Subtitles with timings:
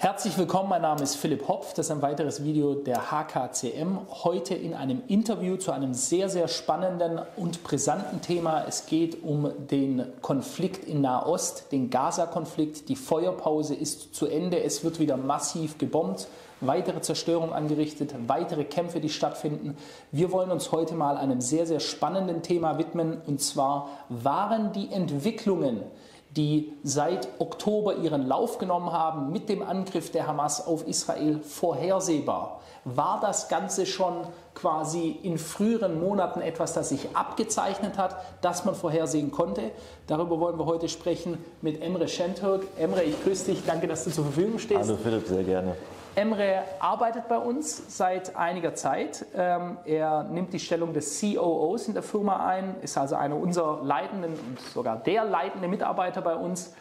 [0.00, 1.74] Herzlich willkommen, mein Name ist Philipp Hopf.
[1.74, 3.98] Das ist ein weiteres Video der HKCM.
[4.22, 8.62] Heute in einem Interview zu einem sehr, sehr spannenden und brisanten Thema.
[8.68, 12.88] Es geht um den Konflikt in Nahost, den Gaza-Konflikt.
[12.88, 14.62] Die Feuerpause ist zu Ende.
[14.62, 16.28] Es wird wieder massiv gebombt
[16.60, 19.76] weitere Zerstörung angerichtet, weitere Kämpfe, die stattfinden.
[20.12, 24.92] Wir wollen uns heute mal einem sehr, sehr spannenden Thema widmen, und zwar waren die
[24.92, 25.82] Entwicklungen,
[26.30, 32.60] die seit Oktober ihren Lauf genommen haben mit dem Angriff der Hamas auf Israel vorhersehbar?
[32.84, 34.14] War das Ganze schon
[34.54, 39.70] quasi in früheren Monaten etwas, das sich abgezeichnet hat, das man vorhersehen konnte?
[40.06, 42.66] Darüber wollen wir heute sprechen mit Emre Şentürk.
[42.78, 43.64] Emre, ich grüße dich.
[43.66, 44.88] Danke, dass du zur Verfügung stehst.
[44.88, 45.76] Hallo Philipp, sehr gerne.
[46.18, 49.24] Emre arbeitet bei uns seit einiger Zeit.
[49.36, 53.84] Ähm, er nimmt die Stellung des COOs in der Firma ein, ist also einer unserer
[53.84, 56.74] leitenden und sogar der leitende Mitarbeiter bei uns.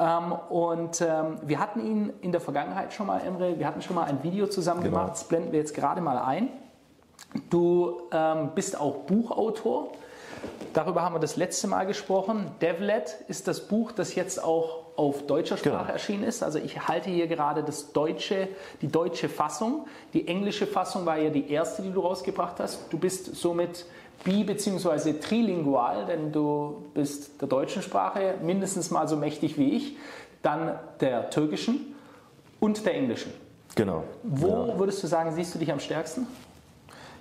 [0.00, 3.94] Ähm, und ähm, wir hatten ihn in der Vergangenheit schon mal, Emre, wir hatten schon
[3.94, 4.96] mal ein Video zusammen genau.
[4.96, 6.48] gemacht, das blenden wir jetzt gerade mal ein.
[7.48, 8.08] Du
[8.56, 9.92] bist auch Buchautor.
[10.72, 12.50] Darüber haben wir das letzte Mal gesprochen.
[12.60, 15.92] Devlet ist das Buch, das jetzt auch auf deutscher Sprache genau.
[15.92, 16.42] erschienen ist.
[16.42, 18.48] Also ich halte hier gerade das deutsche,
[18.82, 19.86] die deutsche Fassung.
[20.12, 22.80] Die englische Fassung war ja die erste, die du rausgebracht hast.
[22.90, 23.86] Du bist somit
[24.24, 25.14] bi- bzw.
[25.14, 29.96] trilingual, denn du bist der deutschen Sprache mindestens mal so mächtig wie ich,
[30.42, 31.94] dann der türkischen
[32.60, 33.32] und der englischen.
[33.74, 34.04] Genau.
[34.22, 34.78] Wo genau.
[34.78, 36.26] würdest du sagen, siehst du dich am stärksten?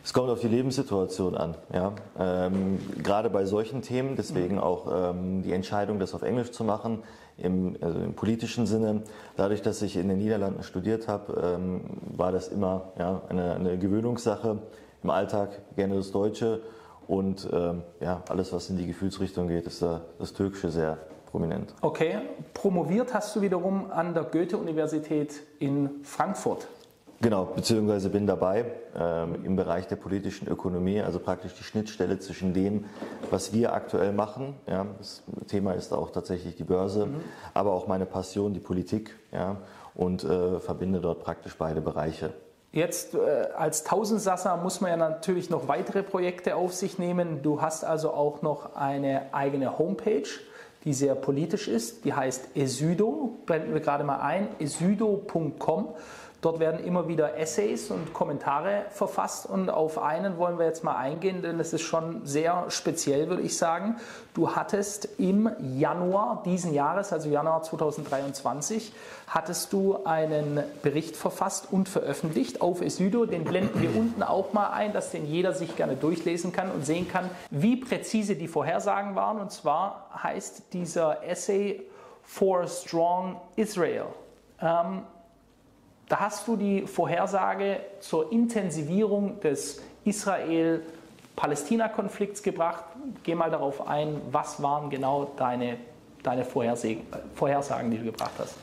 [0.10, 1.54] Es kommt auf die Lebenssituation an.
[1.72, 1.94] Ja?
[2.18, 4.62] Ähm, gerade bei solchen Themen, deswegen mhm.
[4.62, 7.04] auch ähm, die Entscheidung, das auf Englisch zu machen,
[7.38, 9.04] im, also im, politischen Sinne.
[9.36, 11.82] Dadurch, dass ich in den Niederlanden studiert habe, ähm,
[12.18, 14.58] war das immer ja, eine, eine, Gewöhnungssache.
[15.04, 16.62] Im Alltag gerne das Deutsche
[17.08, 20.98] und ähm, ja, alles, was in die Gefühlsrichtung geht, ist da das Türkische sehr
[21.30, 21.76] prominent.
[21.82, 22.18] Okay,
[22.56, 26.68] promoviert hast du wiederum an der Goethe-Universität in Frankfurt.
[27.22, 28.66] Genau, beziehungsweise bin dabei
[28.98, 32.86] ähm, im Bereich der politischen Ökonomie, also praktisch die Schnittstelle zwischen dem,
[33.30, 34.56] was wir aktuell machen.
[34.68, 37.22] Ja, das Thema ist auch tatsächlich die Börse, mhm.
[37.54, 39.58] aber auch meine Passion, die Politik, ja,
[39.96, 42.34] und äh, verbinde dort praktisch beide Bereiche.
[42.72, 47.42] Jetzt äh, als Tausendsasser muss man ja natürlich noch weitere Projekte auf sich nehmen.
[47.42, 50.30] Du hast also auch noch eine eigene Homepage,
[50.86, 52.06] die sehr politisch ist.
[52.06, 55.90] Die heißt Esydo, blenden wir gerade mal ein, esydo.com.
[56.42, 60.96] Dort werden immer wieder Essays und Kommentare verfasst und auf einen wollen wir jetzt mal
[60.96, 63.98] eingehen, denn es ist schon sehr speziell, würde ich sagen.
[64.34, 68.94] Du hattest im Januar diesen Jahres, also Januar 2023,
[69.28, 73.26] hattest du einen Bericht verfasst und veröffentlicht auf Esydo.
[73.26, 76.86] Den blenden wir unten auch mal ein, dass den jeder sich gerne durchlesen kann und
[76.86, 79.42] sehen kann, wie präzise die Vorhersagen waren.
[79.42, 81.84] Und zwar heißt dieser Essay
[82.24, 84.06] For Strong Israel.
[84.62, 85.02] Ähm,
[86.10, 92.84] da hast du die Vorhersage zur Intensivierung des Israel-Palästina-Konflikts gebracht.
[93.24, 95.78] Geh mal darauf ein, was waren genau deine,
[96.24, 98.56] deine Vorhersagen, die du gebracht hast?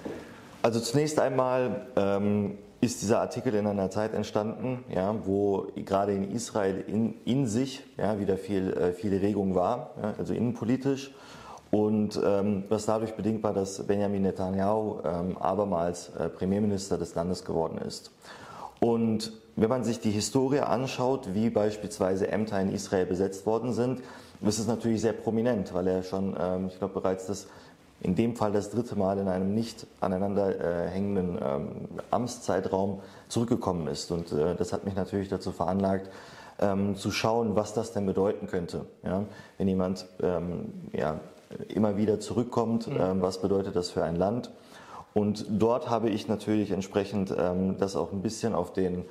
[0.63, 6.33] Also zunächst einmal ähm, ist dieser Artikel in einer Zeit entstanden, ja, wo gerade in
[6.33, 11.13] Israel in, in sich ja, wieder viel, äh, viel Regung war, ja, also innenpolitisch.
[11.71, 17.45] Und ähm, was dadurch bedingt war, dass Benjamin Netanyahu ähm, abermals äh, Premierminister des Landes
[17.45, 18.13] geworden ist.
[18.81, 24.01] Und wenn man sich die Historie anschaut, wie beispielsweise Ämter in Israel besetzt worden sind,
[24.43, 27.47] ist es natürlich sehr prominent, weil er schon, ähm, ich glaube, bereits das
[28.03, 31.71] in dem Fall das dritte Mal in einem nicht aneinander äh, hängenden ähm,
[32.11, 34.11] Amtszeitraum zurückgekommen ist.
[34.11, 36.11] Und äh, das hat mich natürlich dazu veranlagt,
[36.59, 38.87] ähm, zu schauen, was das denn bedeuten könnte.
[39.03, 39.25] Ja?
[39.59, 41.21] Wenn jemand ähm, ja,
[41.69, 42.89] immer wieder zurückkommt.
[42.89, 42.97] Mhm.
[43.01, 44.51] Ähm, was bedeutet das für ein Land?
[45.15, 49.05] Und dort habe ich natürlich entsprechend ähm, das auch ein bisschen auf den,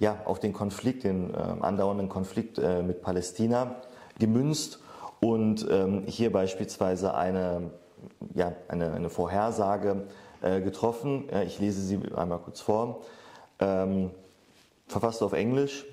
[0.00, 3.76] ja, auf den Konflikt, den äh, andauernden Konflikt äh, mit Palästina
[4.18, 4.80] gemünzt
[5.20, 7.70] und ähm, hier beispielsweise eine,
[8.34, 10.08] ja, eine, eine Vorhersage
[10.42, 11.28] äh, getroffen.
[11.46, 13.02] ich lese sie einmal kurz vor.
[13.60, 14.10] Ähm,
[14.88, 15.84] verfasst auf Englisch.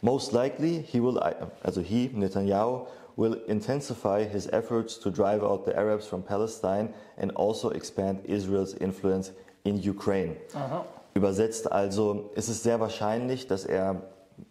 [0.00, 1.18] Most likely he will,
[1.62, 2.86] also he, Netanyahu,
[3.18, 8.74] will intensify his efforts to drive out the Arabs from Palestine and also expand Israel's
[8.74, 9.32] influence
[9.64, 10.36] in Ukraine.
[10.54, 10.84] Aha.
[11.14, 14.02] Übersetzt also ist es sehr wahrscheinlich, dass er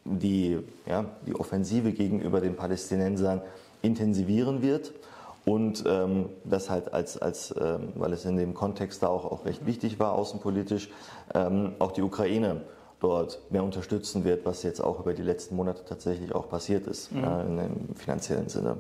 [0.04, 3.42] die, ja, die Offensive gegenüber den Palästinensern
[3.82, 4.92] intensivieren wird
[5.46, 9.46] und ähm, das halt als, als ähm, weil es in dem Kontext da auch, auch
[9.46, 10.90] recht wichtig war, außenpolitisch,
[11.34, 12.64] ähm, auch die Ukraine
[13.00, 17.12] dort mehr unterstützen wird, was jetzt auch über die letzten Monate tatsächlich auch passiert ist,
[17.12, 17.24] mhm.
[17.24, 18.78] äh, im finanziellen Sinne.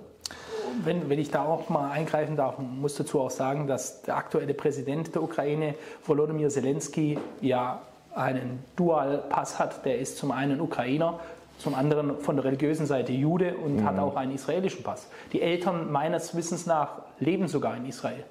[0.83, 4.53] Wenn, wenn, ich da auch mal eingreifen darf, muss dazu auch sagen, dass der aktuelle
[4.53, 5.75] Präsident der Ukraine,
[6.05, 7.81] Volodymyr Zelensky, ja
[8.13, 9.85] einen Dualpass hat.
[9.85, 11.19] Der ist zum einen Ukrainer,
[11.59, 13.85] zum anderen von der religiösen Seite Jude und mhm.
[13.85, 15.07] hat auch einen israelischen Pass.
[15.33, 18.23] Die Eltern meines Wissens nach leben sogar in Israel.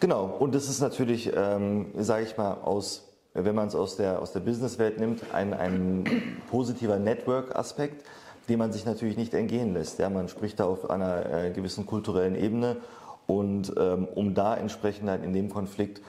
[0.00, 4.22] Genau, und das ist natürlich, ähm, sage ich mal, aus wenn man es aus der,
[4.22, 6.04] aus der Businesswelt nimmt, ein, ein
[6.50, 8.06] positiver Network-Aspekt,
[8.48, 9.98] den man sich natürlich nicht entgehen lässt.
[9.98, 12.76] Ja, man spricht da auf einer äh, gewissen kulturellen Ebene
[13.26, 16.02] und ähm, um da entsprechend halt in dem Konflikt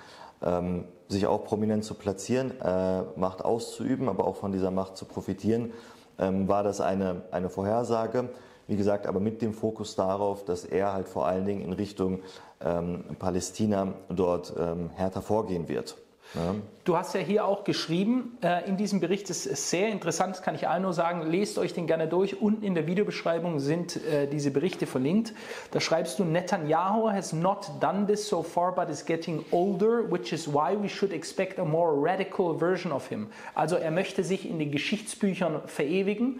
[0.44, 5.06] ähm, sich auch prominent zu platzieren, äh, Macht auszuüben, aber auch von dieser Macht zu
[5.06, 5.72] profitieren,
[6.19, 8.30] ähm, war das eine, eine Vorhersage.
[8.68, 12.19] Wie gesagt, aber mit dem Fokus darauf, dass er halt vor allen Dingen in Richtung
[12.62, 15.98] ähm, Palästina dort ähm, härter vorgehen wird.
[16.33, 16.56] Ja.
[16.83, 20.56] Du hast ja hier auch geschrieben, äh, in diesem Bericht ist sehr interessant, das kann
[20.56, 22.42] ich allen nur sagen, lest euch den gerne durch.
[22.42, 25.33] Unten in der Videobeschreibung sind äh, diese Berichte verlinkt.
[25.72, 30.33] Da schreibst du, Netanyahu has not done this so far, but is getting older, which
[30.33, 33.27] is why we should expect a more radical version of him.
[33.54, 36.39] Also er möchte sich in den Geschichtsbüchern verewigen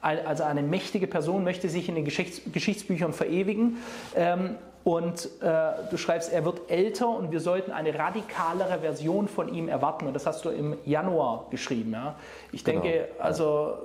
[0.00, 3.78] also eine mächtige Person möchte sich in den Geschichts Geschichtsbüchern verewigen.
[4.86, 9.68] Und äh, du schreibst, er wird älter und wir sollten eine radikalere Version von ihm
[9.68, 10.06] erwarten.
[10.06, 11.90] Und das hast du im Januar geschrieben.
[11.92, 12.14] Ja?
[12.52, 12.82] Ich genau.
[12.82, 13.78] denke, also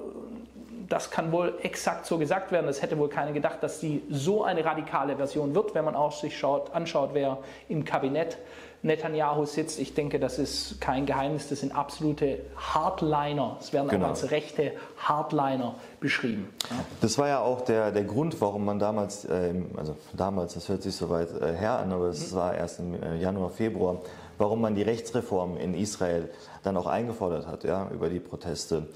[0.88, 2.68] das kann wohl exakt so gesagt werden.
[2.68, 6.12] Das hätte wohl keiner gedacht, dass sie so eine radikale Version wird, wenn man auch
[6.12, 8.38] sich schaut, anschaut, wer im Kabinett
[8.84, 9.80] Netanyahu sitzt.
[9.80, 13.58] Ich denke, das ist kein Geheimnis, das sind absolute Hardliner.
[13.60, 14.06] Es werden genau.
[14.06, 16.50] auch als rechte Hardliner beschrieben.
[16.70, 16.78] Ja.
[17.02, 20.82] Das war ja auch der, der Grund, warum man damals, äh, also damals, das hört
[20.82, 22.36] sich so weit äh, her an, aber es mhm.
[22.36, 24.02] war erst im äh, Januar, Februar,
[24.38, 26.30] warum man die Rechtsreform in Israel
[26.64, 28.88] dann auch eingefordert hat, ja, über die Proteste.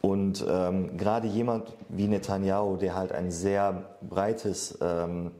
[0.00, 5.32] Und ähm, gerade jemand wie Netanyahu, der halt ein sehr breites ähm,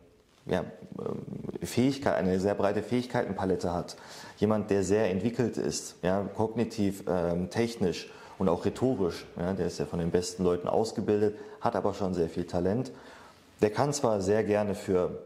[0.46, 0.64] ja,
[0.98, 3.96] ähm, Fähigkeit, eine sehr breite Fähigkeitenpalette hat,
[4.38, 9.78] jemand, der sehr entwickelt ist, ja, kognitiv, ähm, technisch und auch rhetorisch, ja, der ist
[9.78, 12.92] ja von den besten Leuten ausgebildet, hat aber schon sehr viel Talent.
[13.62, 15.22] Der kann zwar sehr gerne für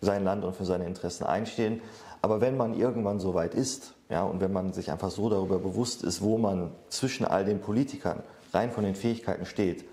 [0.00, 1.80] sein Land und für seine Interessen einstehen,
[2.22, 5.58] aber wenn man irgendwann so weit ist, ja, und wenn man sich einfach so darüber
[5.58, 8.22] bewusst ist, wo man zwischen all den Politikern
[8.52, 9.84] rein von den Fähigkeiten steht,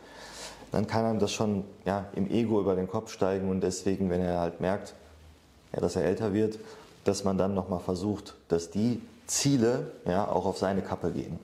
[0.72, 4.22] dann kann einem das schon ja, im Ego über den Kopf steigen und deswegen, wenn
[4.22, 4.96] er halt merkt,
[5.74, 6.60] ja, dass er älter wird,
[7.04, 11.40] dass man dann nochmal versucht, dass die Ziele ja, auch auf seine Kappe gehen.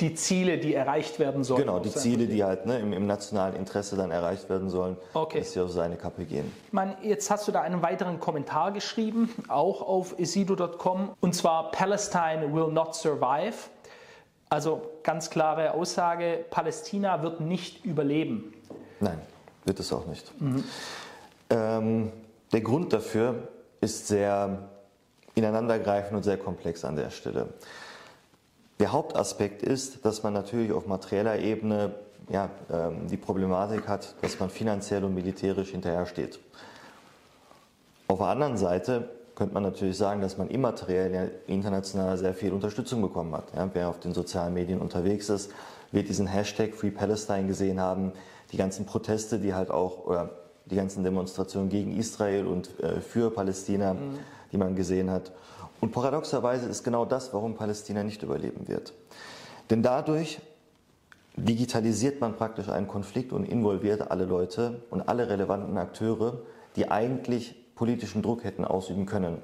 [0.00, 1.62] Die Ziele, die erreicht werden sollen.
[1.62, 5.38] Genau, die Ziele, die halt ne, im, im, nationalen Interesse dann erreicht werden sollen, okay.
[5.38, 6.50] dass sie auf seine Kappe gehen.
[6.72, 12.52] Meine, jetzt hast du da einen weiteren Kommentar geschrieben, auch auf isido.com, und zwar Palestine
[12.52, 13.54] will not survive.
[14.48, 18.52] Also ganz klare Aussage, Palästina wird nicht überleben.
[18.98, 19.20] Nein,
[19.64, 20.40] wird es auch nicht.
[20.40, 20.64] Mhm.
[21.50, 22.12] Ähm,
[22.52, 23.48] der Grund dafür
[23.80, 24.68] ist sehr
[25.34, 27.48] ineinandergreifend und sehr komplex an der Stelle.
[28.78, 31.94] Der Hauptaspekt ist, dass man natürlich auf materieller Ebene
[32.30, 36.38] ja, ähm, die Problematik hat, dass man finanziell und militärisch hinterhersteht.
[38.08, 43.00] Auf der anderen Seite könnte man natürlich sagen, dass man immateriell international sehr viel Unterstützung
[43.02, 43.54] bekommen hat.
[43.54, 45.52] Ja, wer auf den sozialen Medien unterwegs ist,
[45.92, 48.12] wird diesen Hashtag Free Palestine gesehen haben.
[48.52, 50.30] Die ganzen Proteste, die halt auch, oder
[50.70, 54.18] die ganzen Demonstrationen gegen Israel und äh, für Palästina, mhm.
[54.52, 55.32] die man gesehen hat.
[55.80, 58.92] Und paradoxerweise ist genau das, warum Palästina nicht überleben wird.
[59.70, 60.40] Denn dadurch
[61.36, 66.38] digitalisiert man praktisch einen Konflikt und involviert alle Leute und alle relevanten Akteure,
[66.76, 69.38] die eigentlich politischen Druck hätten ausüben können.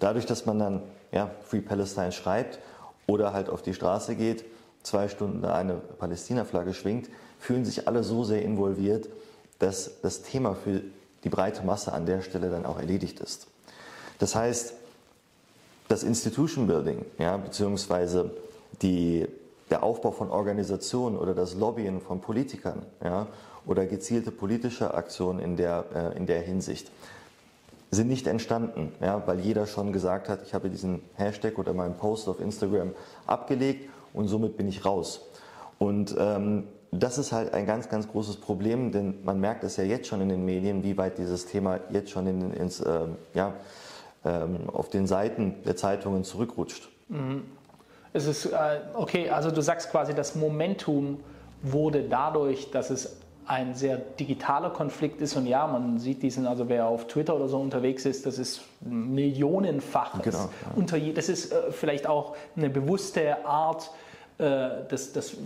[0.00, 0.82] Dadurch, dass man dann
[1.12, 2.58] ja, Free Palestine schreibt
[3.06, 4.44] oder halt auf die Straße geht,
[4.82, 9.08] zwei Stunden eine Palästina-Flagge schwingt, fühlen sich alle so sehr involviert,
[9.58, 10.82] dass das Thema für
[11.24, 13.46] die breite Masse an der Stelle dann auch erledigt ist.
[14.18, 14.74] Das heißt,
[15.88, 18.30] das Institution Building, ja, beziehungsweise
[18.82, 19.26] die,
[19.70, 23.26] der Aufbau von Organisationen oder das Lobbyen von Politikern ja,
[23.66, 26.90] oder gezielte politische Aktionen in der, äh, in der Hinsicht,
[27.90, 31.94] sind nicht entstanden, ja, weil jeder schon gesagt hat, ich habe diesen Hashtag oder meinen
[31.94, 32.92] Post auf Instagram
[33.26, 35.20] abgelegt und somit bin ich raus.
[35.78, 39.84] Und ähm, das ist halt ein ganz, ganz großes Problem, denn man merkt es ja
[39.84, 43.00] jetzt schon in den Medien, wie weit dieses Thema jetzt schon in, ins, äh,
[43.34, 43.54] ja,
[44.24, 46.88] ähm, auf den Seiten der Zeitungen zurückrutscht.
[47.08, 47.44] Mhm.
[48.12, 51.20] Es ist, äh, okay, also du sagst quasi, das Momentum
[51.62, 53.16] wurde dadurch, dass es
[53.46, 57.46] ein sehr digitaler Konflikt ist und ja, man sieht diesen, also wer auf Twitter oder
[57.46, 60.20] so unterwegs ist, das ist millionenfach.
[60.22, 60.48] Genau, ja.
[60.74, 63.90] Unter, das ist äh, vielleicht auch eine bewusste Art,
[64.38, 65.36] das, das,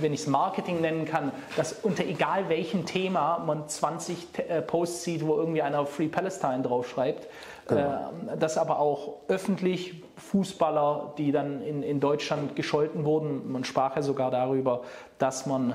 [0.00, 5.04] wenn ich es Marketing nennen kann, dass unter egal welchem Thema man 20 äh, Posts
[5.04, 7.28] sieht, wo irgendwie einer Free Palestine draufschreibt.
[7.68, 8.10] Genau.
[8.32, 13.94] Äh, dass aber auch öffentlich Fußballer, die dann in, in Deutschland gescholten wurden, man sprach
[13.96, 14.82] ja sogar darüber,
[15.18, 15.74] dass man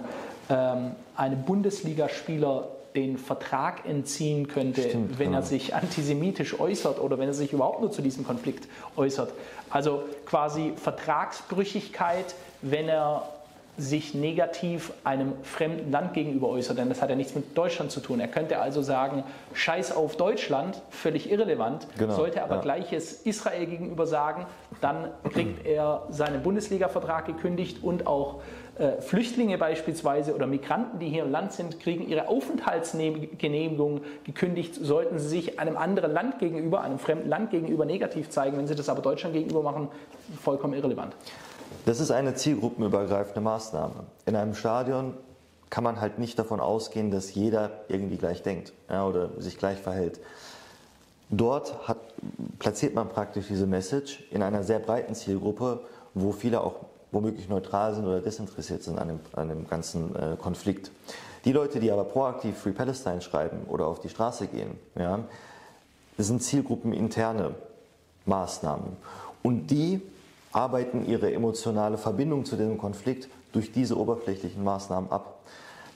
[0.49, 5.37] ähm, einem Bundesligaspieler den Vertrag entziehen könnte, Stimmt, wenn genau.
[5.37, 9.31] er sich antisemitisch äußert oder wenn er sich überhaupt nur zu diesem Konflikt äußert.
[9.69, 13.29] Also quasi Vertragsbrüchigkeit, wenn er
[13.77, 17.99] sich negativ einem fremden Land gegenüber äußert, denn das hat ja nichts mit Deutschland zu
[17.99, 18.19] tun.
[18.19, 22.61] Er könnte also sagen, scheiß auf Deutschland, völlig irrelevant, genau, sollte aber ja.
[22.61, 24.47] gleiches Israel gegenüber sagen,
[24.81, 28.41] dann kriegt er seinen Bundesliga-Vertrag gekündigt und auch
[28.79, 35.19] äh, Flüchtlinge beispielsweise oder Migranten, die hier im Land sind, kriegen ihre Aufenthaltsgenehmigung gekündigt, sollten
[35.19, 38.57] sie sich einem anderen Land gegenüber, einem fremden Land gegenüber negativ zeigen.
[38.57, 39.89] Wenn sie das aber Deutschland gegenüber machen,
[40.41, 41.15] vollkommen irrelevant.
[41.85, 44.05] Das ist eine zielgruppenübergreifende Maßnahme.
[44.25, 45.13] In einem Stadion
[45.69, 49.79] kann man halt nicht davon ausgehen, dass jeder irgendwie gleich denkt ja, oder sich gleich
[49.79, 50.19] verhält.
[51.29, 51.97] Dort hat,
[52.59, 55.81] platziert man praktisch diese Message in einer sehr breiten Zielgruppe,
[56.13, 56.75] wo viele auch
[57.11, 60.91] womöglich neutral sind oder desinteressiert sind an dem, an dem ganzen äh, Konflikt.
[61.45, 65.19] Die Leute, die aber proaktiv Free Palestine schreiben oder auf die Straße gehen, ja,
[66.17, 67.55] sind zielgruppeninterne
[68.25, 68.97] Maßnahmen.
[69.43, 70.01] Und die
[70.51, 75.39] arbeiten ihre emotionale Verbindung zu diesem Konflikt durch diese oberflächlichen Maßnahmen ab.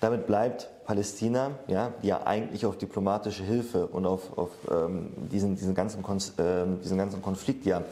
[0.01, 5.55] Damit bleibt Palästina, ja, die ja eigentlich auf diplomatische Hilfe und auf, auf ähm, diesen,
[5.55, 7.83] diesen, ganzen äh, diesen ganzen Konflikt ja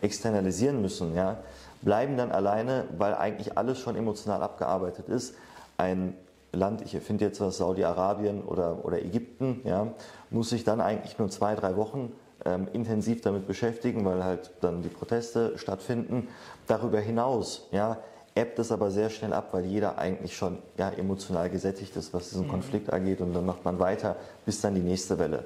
[0.00, 1.36] externalisieren müssen, ja,
[1.82, 5.34] bleiben dann alleine, weil eigentlich alles schon emotional abgearbeitet ist.
[5.76, 6.14] Ein
[6.52, 9.88] Land, ich finde jetzt was Saudi-Arabien oder, oder Ägypten, ja,
[10.30, 12.12] muss sich dann eigentlich nur zwei, drei Wochen
[12.44, 16.28] ähm, intensiv damit beschäftigen, weil halt dann die Proteste stattfinden.
[16.66, 17.98] Darüber hinaus ja,
[18.34, 22.30] ebbt es aber sehr schnell ab, weil jeder eigentlich schon ja, emotional gesättigt ist, was
[22.30, 22.50] diesen mhm.
[22.50, 23.20] Konflikt angeht.
[23.20, 24.16] Und dann macht man weiter,
[24.46, 25.44] bis dann die nächste Welle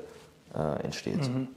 [0.54, 1.28] äh, entsteht.
[1.28, 1.48] Mhm.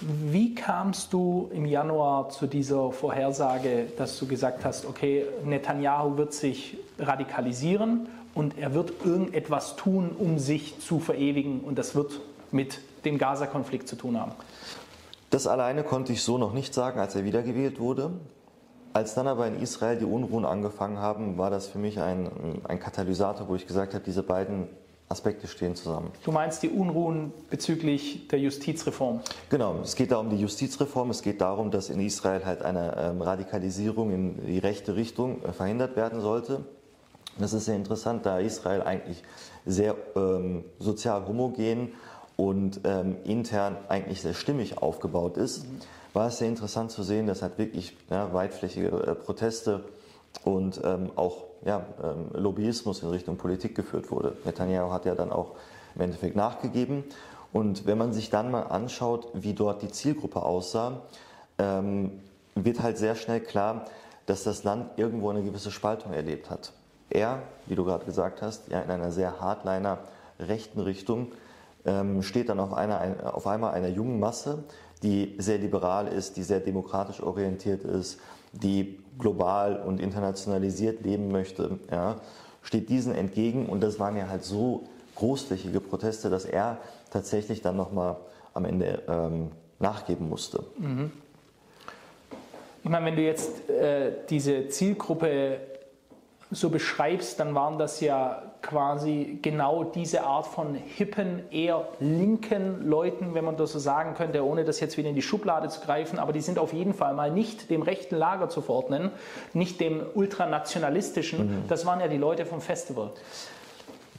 [0.00, 6.32] Wie kamst du im Januar zu dieser Vorhersage, dass du gesagt hast, okay, Netanyahu wird
[6.32, 12.80] sich radikalisieren und er wird irgendetwas tun, um sich zu verewigen und das wird mit
[13.04, 14.32] dem Gaza-Konflikt zu tun haben.
[15.30, 18.10] Das alleine konnte ich so noch nicht sagen, als er wiedergewählt wurde.
[18.92, 22.78] Als dann aber in Israel die Unruhen angefangen haben, war das für mich ein, ein
[22.78, 24.68] Katalysator, wo ich gesagt habe, diese beiden
[25.08, 26.10] Aspekte stehen zusammen.
[26.24, 29.20] Du meinst die Unruhen bezüglich der Justizreform?
[29.50, 31.10] Genau, es geht da um die Justizreform.
[31.10, 35.52] Es geht darum, dass in Israel halt eine ähm, Radikalisierung in die rechte Richtung äh,
[35.52, 36.64] verhindert werden sollte.
[37.38, 39.22] Das ist sehr interessant, da Israel eigentlich
[39.64, 41.92] sehr ähm, sozial homogen
[42.36, 45.78] und ähm, intern eigentlich sehr stimmig aufgebaut ist, mhm.
[46.12, 49.84] war es sehr interessant zu sehen, dass halt wirklich ja, weitflächige äh, Proteste
[50.44, 54.36] und ähm, auch ja, ähm, Lobbyismus in Richtung Politik geführt wurde.
[54.44, 55.52] Netanyahu hat ja dann auch
[55.94, 57.04] im Endeffekt nachgegeben.
[57.52, 61.02] Und wenn man sich dann mal anschaut, wie dort die Zielgruppe aussah,
[61.58, 62.12] ähm,
[62.54, 63.86] wird halt sehr schnell klar,
[64.26, 66.72] dass das Land irgendwo eine gewisse Spaltung erlebt hat.
[67.10, 69.98] Er, wie du gerade gesagt hast, ja in einer sehr hardliner
[70.40, 71.32] rechten Richtung,
[71.84, 74.64] ähm, steht dann auf, einer, auf einmal einer jungen Masse,
[75.02, 78.20] die sehr liberal ist, die sehr demokratisch orientiert ist,
[78.52, 82.16] die global und internationalisiert leben möchte, ja,
[82.62, 83.66] steht diesen entgegen.
[83.66, 84.84] Und das waren ja halt so
[85.16, 86.78] großflächige Proteste, dass er
[87.10, 88.16] tatsächlich dann nochmal
[88.54, 90.64] am Ende ähm, nachgeben musste.
[90.78, 91.10] Mhm.
[92.84, 95.60] Ich meine, wenn du jetzt äh, diese Zielgruppe
[96.50, 103.34] so beschreibst, dann waren das ja quasi genau diese Art von hippen, eher linken Leuten,
[103.34, 106.18] wenn man das so sagen könnte, ohne das jetzt wieder in die Schublade zu greifen,
[106.18, 109.10] aber die sind auf jeden Fall mal nicht dem rechten Lager zu verordnen,
[109.52, 111.64] nicht dem ultranationalistischen.
[111.64, 111.68] Mhm.
[111.68, 113.10] Das waren ja die Leute vom Festival.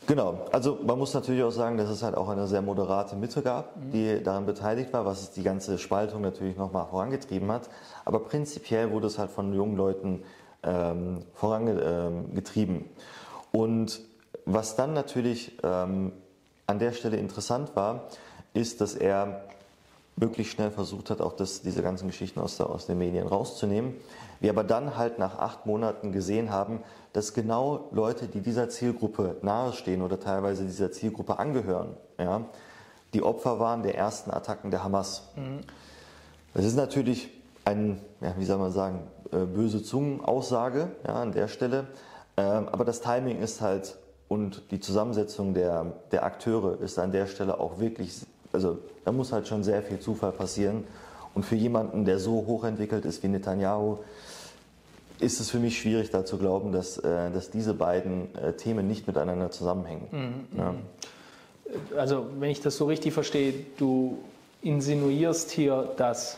[0.05, 3.41] Genau, also man muss natürlich auch sagen, dass es halt auch eine sehr moderate Mitte
[3.41, 3.91] gab, mhm.
[3.91, 7.69] die daran beteiligt war, was die ganze Spaltung natürlich nochmal vorangetrieben hat.
[8.03, 10.23] Aber prinzipiell wurde es halt von jungen Leuten
[10.63, 12.85] ähm, vorangetrieben.
[13.53, 14.01] Und
[14.45, 16.11] was dann natürlich ähm,
[16.67, 18.07] an der Stelle interessant war,
[18.53, 19.43] ist, dass er
[20.15, 23.95] wirklich schnell versucht hat, auch das, diese ganzen Geschichten aus, der, aus den Medien rauszunehmen.
[24.39, 26.79] Wir aber dann halt nach acht Monaten gesehen haben,
[27.13, 32.41] dass genau Leute, die dieser Zielgruppe nahestehen oder teilweise dieser Zielgruppe angehören, ja,
[33.13, 35.29] die Opfer waren der ersten Attacken der Hamas.
[35.35, 35.61] Mhm.
[36.53, 37.29] Das ist natürlich
[37.65, 41.87] ein, ja, wie soll man sagen, äh, böse Zungen-Aussage ja, an der Stelle.
[42.37, 43.95] Ähm, aber das Timing ist halt
[44.33, 48.11] und die Zusammensetzung der, der Akteure ist an der Stelle auch wirklich,
[48.51, 50.85] also da muss halt schon sehr viel Zufall passieren.
[51.35, 53.99] Und für jemanden, der so hochentwickelt ist wie Netanyahu,
[55.19, 58.87] ist es für mich schwierig, da zu glauben, dass, äh, dass diese beiden äh, Themen
[58.87, 60.07] nicht miteinander zusammenhängen.
[60.11, 60.57] Mhm.
[60.57, 60.75] Ja.
[61.95, 64.17] Also, wenn ich das so richtig verstehe, du
[64.63, 66.37] insinuierst hier, dass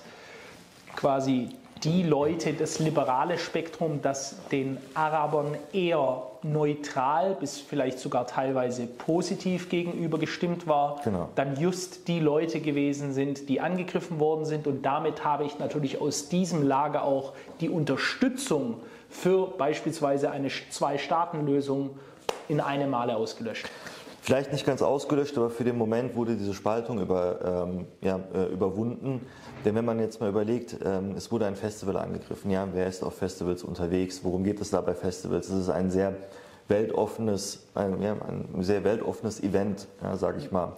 [0.98, 1.50] quasi
[1.84, 9.70] die Leute, das liberale Spektrum, das den Arabern eher neutral bis vielleicht sogar teilweise positiv
[9.70, 11.30] gegenüber gestimmt war, genau.
[11.36, 14.68] dann just die Leute gewesen sind, die angegriffen worden sind.
[14.68, 21.98] Und damit habe ich natürlich aus diesem Lager auch die Unterstützung für beispielsweise eine Zwei-Staaten-Lösung
[22.48, 23.68] in einem Male ausgelöscht.
[24.26, 28.52] Vielleicht nicht ganz ausgelöscht, aber für den Moment wurde diese Spaltung über, ähm, ja, äh,
[28.52, 29.22] überwunden.
[29.64, 33.04] Denn wenn man jetzt mal überlegt, ähm, es wurde ein Festival angegriffen, ja, wer ist
[33.04, 35.50] auf Festivals unterwegs, worum geht es da bei Festivals?
[35.50, 36.16] Es ist ein sehr
[36.68, 40.76] weltoffenes, ein, ja, ein sehr weltoffenes Event, ja, sage ich mal.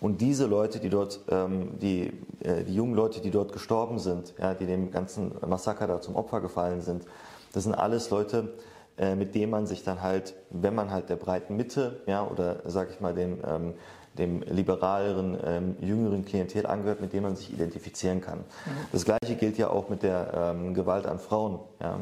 [0.00, 4.34] Und diese Leute, die dort, ähm, die, äh, die jungen Leute, die dort gestorben sind,
[4.40, 7.04] ja, die dem ganzen Massaker da zum Opfer gefallen sind,
[7.52, 8.54] das sind alles Leute,
[8.98, 12.56] äh, mit dem man sich dann halt, wenn man halt der breiten Mitte, ja, oder
[12.66, 13.74] sag ich mal dem, ähm,
[14.18, 18.38] dem liberaleren, ähm, jüngeren Klientel angehört, mit dem man sich identifizieren kann.
[18.38, 18.70] Mhm.
[18.92, 21.60] Das gleiche gilt ja auch mit der ähm, Gewalt an Frauen.
[21.80, 22.00] Ja.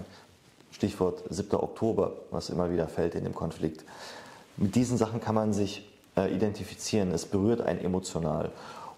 [0.71, 1.55] Stichwort 7.
[1.57, 3.85] Oktober, was immer wieder fällt in dem Konflikt.
[4.57, 7.13] Mit diesen Sachen kann man sich äh, identifizieren.
[7.13, 8.51] Es berührt einen emotional.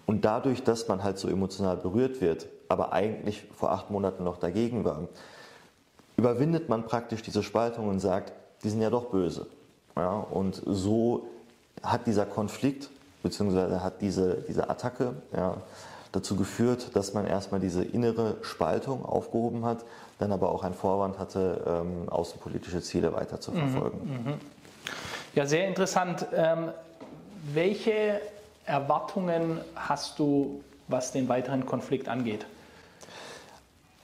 [0.07, 4.38] Und dadurch, dass man halt so emotional berührt wird, aber eigentlich vor acht Monaten noch
[4.38, 5.09] dagegen war,
[6.19, 8.33] überwindet man praktisch diese Spaltung und sagt,
[8.63, 9.47] die sind ja doch böse.
[9.97, 11.29] Ja, und so
[11.83, 12.91] hat dieser Konflikt
[13.23, 15.57] beziehungsweise hat diese, diese Attacke ja,
[16.13, 19.85] dazu geführt, dass man erstmal diese innere Spaltung aufgehoben hat,
[20.19, 24.01] dann aber auch einen Vorwand hatte, ähm, außenpolitische Ziele weiter zu verfolgen.
[24.05, 24.39] Mhm, mh.
[25.35, 26.27] Ja, sehr interessant.
[26.35, 26.71] Ähm,
[27.53, 28.21] welche
[28.67, 32.47] Erwartungen hast du, was den weiteren Konflikt angeht?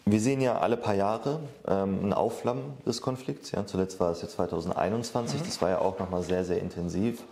[0.07, 3.53] Wir sehen ja alle paar Jahre ähm, ein Aufflammen des Konflikts.
[3.53, 3.67] Ja.
[3.67, 5.45] Zuletzt war es jetzt 2021, mhm.
[5.45, 7.23] das war ja auch nochmal sehr, sehr intensiv.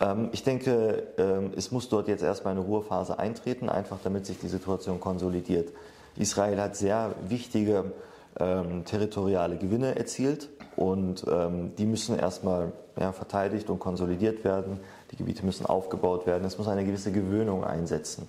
[0.00, 4.38] Ähm, ich denke, ähm, es muss dort jetzt erstmal eine Ruhephase eintreten, einfach damit sich
[4.38, 5.72] die Situation konsolidiert.
[6.16, 7.92] Israel hat sehr wichtige
[8.40, 14.80] ähm, territoriale Gewinne erzielt und ähm, die müssen erstmal ja, verteidigt und konsolidiert werden.
[15.10, 16.44] Die Gebiete müssen aufgebaut werden.
[16.44, 18.26] Es muss eine gewisse Gewöhnung einsetzen.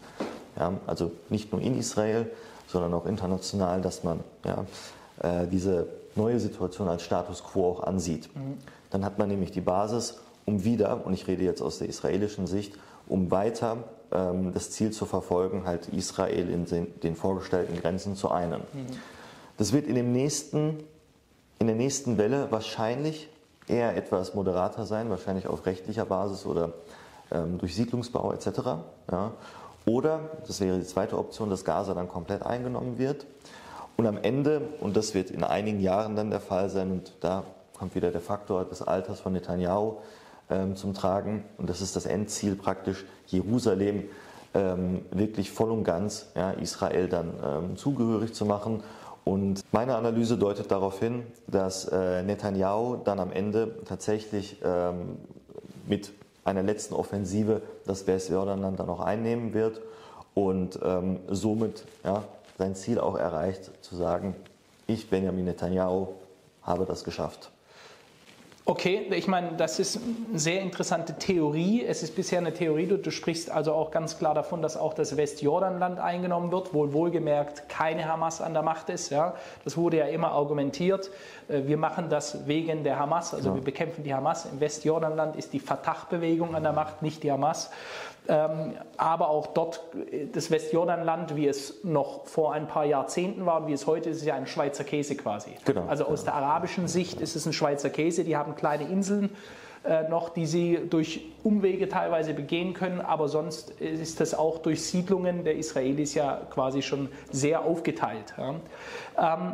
[0.60, 2.30] Ja, also nicht nur in Israel,
[2.68, 4.66] sondern auch international, dass man ja,
[5.22, 8.34] äh, diese neue Situation als Status quo auch ansieht.
[8.36, 8.58] Mhm.
[8.90, 12.48] Dann hat man nämlich die Basis, um wieder, und ich rede jetzt aus der israelischen
[12.48, 12.74] Sicht,
[13.08, 13.78] um weiter
[14.12, 18.62] ähm, das Ziel zu verfolgen, halt Israel in den, den vorgestellten Grenzen zu einen.
[18.62, 18.88] Mhm.
[19.58, 20.84] Das wird in, dem nächsten,
[21.60, 23.30] in der nächsten Welle wahrscheinlich
[23.68, 26.74] eher etwas moderater sein, wahrscheinlich auf rechtlicher Basis oder
[27.32, 28.48] ähm, durch Siedlungsbau etc.
[29.12, 29.32] Ja.
[29.88, 33.26] Oder, das wäre die zweite Option, dass Gaza dann komplett eingenommen wird.
[33.95, 37.45] Und am Ende, und das wird in einigen Jahren dann der Fall sein, und da
[37.78, 39.95] kommt wieder der Faktor des Alters von Netanyahu
[40.50, 44.04] ähm, zum Tragen, und das ist das Endziel praktisch, Jerusalem
[44.54, 48.84] ähm, wirklich voll und ganz ja, Israel dann ähm, zugehörig zu machen.
[49.23, 55.17] Und meine Analyse deutet darauf hin, dass äh, Netanyahu dann am Ende tatsächlich ähm,
[55.88, 56.12] mit
[56.48, 59.82] einer letzten Offensive das Westjordanland dann auch einnehmen wird
[60.34, 62.24] und ähm, somit ja,
[62.58, 64.36] sein Ziel auch erreicht, zu sagen,
[64.88, 66.08] ich, Benjamin Netanyahu,
[66.62, 67.52] habe das geschafft.
[68.70, 71.86] Okay, ich meine, das ist eine sehr interessante Theorie.
[71.86, 74.94] Es ist bisher eine Theorie, du, du, sprichst also auch ganz klar davon, dass auch
[74.94, 79.10] das Westjordanland eingenommen wird, wohl wohlgemerkt keine Hamas an der Macht ist.
[79.10, 79.36] Ja?
[79.64, 81.10] Das wurde ja immer argumentiert.
[81.48, 83.56] Äh, wir machen das wegen der Hamas, also ja.
[83.56, 84.46] wir bekämpfen die Hamas.
[84.52, 87.70] Im Westjordanland ist die Fatah-Bewegung an der Macht, nicht die Hamas.
[88.30, 93.68] Ähm, aber auch dort, äh, das Westjordanland, wie es noch vor ein paar Jahrzehnten war,
[93.68, 95.52] wie es heute ist, ist ja ein Schweizer Käse quasi.
[95.66, 95.86] Genau.
[95.88, 98.24] Also aus der arabischen Sicht ist es ein Schweizer Käse.
[98.24, 99.30] Die haben kleine Inseln
[99.86, 104.84] äh, noch, die sie durch Umwege teilweise begehen können, aber sonst ist das auch durch
[104.84, 108.34] Siedlungen der Israelis ja quasi schon sehr aufgeteilt.
[108.38, 108.56] Ja.
[109.18, 109.54] Ähm,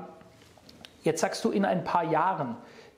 [1.03, 2.57] jetzt sagst du in ein paar Jahren,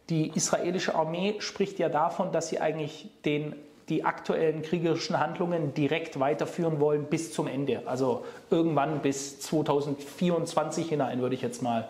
[0.10, 3.56] die israelische Armee spricht ja davon, dass sie eigentlich den
[3.90, 7.84] die aktuellen kriegerischen Handlungen direkt weiterführen wollen bis zum Ende.
[7.86, 11.88] Also irgendwann bis 2024 hinein, würde ich jetzt mal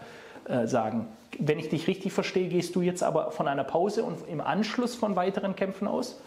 [0.47, 1.07] äh, sagen.
[1.39, 4.95] Wenn ich dich richtig verstehe, gehst du jetzt aber von einer Pause und im Anschluss
[4.95, 6.19] von weiteren Kämpfen aus?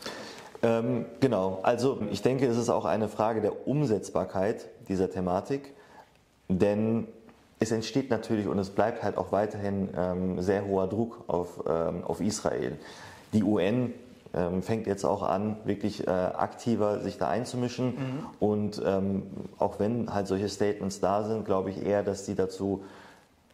[0.62, 5.72] Ähm, genau, also ich denke, es ist auch eine Frage der Umsetzbarkeit dieser Thematik,
[6.48, 7.06] denn
[7.60, 12.04] es entsteht natürlich und es bleibt halt auch weiterhin ähm, sehr hoher Druck auf, ähm,
[12.04, 12.78] auf Israel.
[13.32, 13.92] Die UN
[14.34, 17.86] ähm, fängt jetzt auch an, wirklich äh, aktiver sich da einzumischen.
[17.86, 18.26] Mhm.
[18.40, 19.22] Und ähm,
[19.58, 22.84] auch wenn halt solche Statements da sind, glaube ich eher, dass die dazu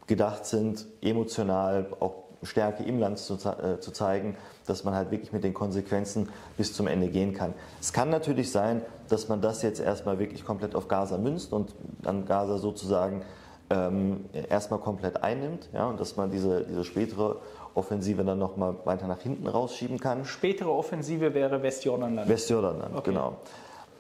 [0.06, 5.32] gedacht sind, emotional auch Stärke im Land zu, äh, zu, zeigen, dass man halt wirklich
[5.32, 7.54] mit den Konsequenzen bis zum Ende gehen kann.
[7.80, 11.74] Es kann natürlich sein, dass man das jetzt erstmal wirklich komplett auf Gaza münzt und
[12.02, 13.22] dann Gaza sozusagen
[13.70, 17.36] ähm, erstmal komplett einnimmt ja, und dass man diese, diese spätere
[17.74, 20.24] Offensive dann nochmal weiter nach hinten rausschieben kann.
[20.24, 22.28] Spätere Offensive wäre Westjordanland.
[22.28, 23.10] Westjordanland, okay.
[23.10, 23.36] genau.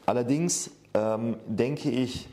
[0.06, 2.28] Allerdings ähm, denke ich,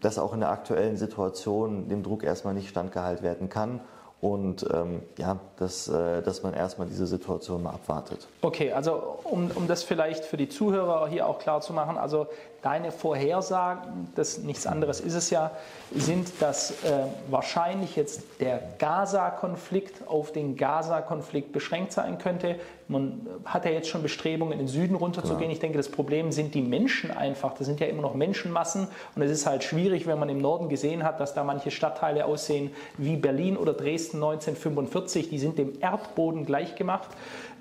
[0.00, 3.80] dass auch in der aktuellen Situation dem Druck erstmal nicht standgehalten werden kann
[4.20, 8.26] und ähm, ja, dass, äh, dass man erstmal diese Situation mal abwartet.
[8.40, 12.26] Okay, also um, um das vielleicht für die Zuhörer hier auch klar zu machen, also
[12.64, 15.50] deine Vorhersagen, das nichts anderes ist es ja,
[15.94, 22.56] sind, dass äh, wahrscheinlich jetzt der Gaza-Konflikt auf den Gaza-Konflikt beschränkt sein könnte.
[22.88, 25.40] Man hat ja jetzt schon Bestrebungen, in den Süden runterzugehen.
[25.40, 25.52] Genau.
[25.52, 27.54] Ich denke, das Problem sind die Menschen einfach.
[27.54, 30.68] Das sind ja immer noch Menschenmassen und es ist halt schwierig, wenn man im Norden
[30.68, 35.28] gesehen hat, dass da manche Stadtteile aussehen wie Berlin oder Dresden 1945.
[35.28, 37.10] Die sind dem Erdboden gleichgemacht.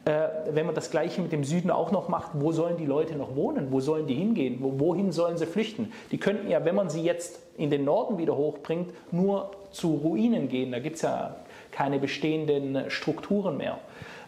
[0.05, 3.15] Äh, wenn man das Gleiche mit dem Süden auch noch macht, wo sollen die Leute
[3.15, 3.71] noch wohnen?
[3.71, 4.57] Wo sollen die hingehen?
[4.59, 5.93] wohin sollen sie flüchten?
[6.11, 10.49] Die könnten ja, wenn man sie jetzt in den Norden wieder hochbringt, nur zu Ruinen
[10.49, 10.71] gehen.
[10.71, 11.37] Da gibt es ja
[11.71, 13.79] keine bestehenden Strukturen mehr.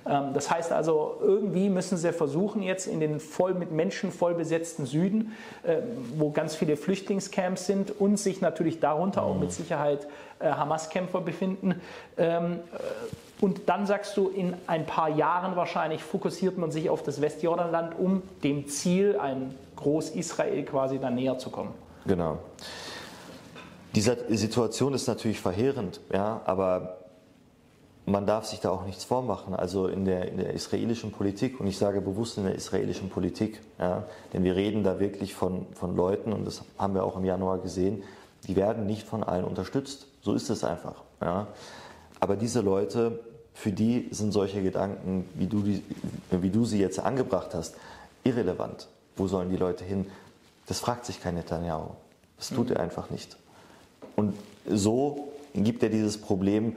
[0.07, 4.33] Ähm, das heißt also, irgendwie müssen sie versuchen, jetzt in den voll mit Menschen voll
[4.33, 5.77] besetzten Süden, äh,
[6.17, 10.07] wo ganz viele Flüchtlingscamps sind und sich natürlich darunter auch mit Sicherheit
[10.39, 11.81] äh, Hamas-Kämpfer befinden,
[12.17, 12.59] ähm,
[13.45, 17.93] und dann sagst du, in ein paar Jahren wahrscheinlich fokussiert man sich auf das Westjordanland,
[17.99, 21.69] um dem Ziel, ein Groß-Israel quasi dann näher zu kommen.
[22.08, 22.39] Genau.
[23.93, 26.97] Diese Situation ist natürlich verheerend, ja, aber
[28.08, 29.53] man darf sich da auch nichts vormachen.
[29.53, 33.62] Also in der, in der israelischen Politik, und ich sage bewusst in der israelischen Politik,
[33.77, 37.25] ja, denn wir reden da wirklich von, von Leuten, und das haben wir auch im
[37.25, 38.01] Januar gesehen,
[38.47, 40.08] die werden nicht von allen unterstützt.
[40.23, 40.95] So ist es einfach.
[41.21, 41.45] Ja.
[42.19, 43.19] Aber diese Leute,
[43.56, 45.82] für die sind solche Gedanken, wie du, die,
[46.30, 47.76] wie du sie jetzt angebracht hast,
[48.24, 48.88] irrelevant.
[49.15, 50.06] Wo sollen die Leute hin?
[50.68, 51.91] Das fragt sich kein Netanyahu.
[52.38, 53.38] Das tut er einfach nicht.
[54.18, 54.36] Und
[54.70, 56.76] so gibt er dieses Problem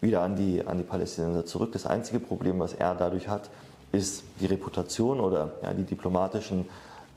[0.00, 1.72] wieder an die, an die Palästinenser zurück.
[1.72, 3.50] Das einzige Problem, was er dadurch hat,
[3.92, 6.66] ist die Reputation oder ja, die diplomatischen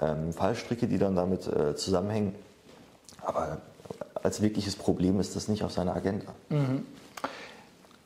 [0.02, 2.36] ähm, Fallstricke, die dann damit äh, zusammenhängen.
[3.22, 3.62] Aber
[4.22, 6.28] als wirkliches Problem ist das nicht auf seiner Agenda.
[6.50, 6.86] Mhm.